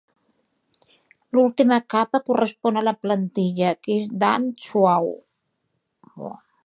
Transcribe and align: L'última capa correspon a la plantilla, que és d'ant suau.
L'última 1.37 1.77
capa 1.93 2.21
correspon 2.29 2.81
a 2.81 2.83
la 2.87 2.95
plantilla, 3.03 3.75
que 3.85 3.99
és 4.01 4.09
d'ant 4.25 4.49
suau. 4.65 5.11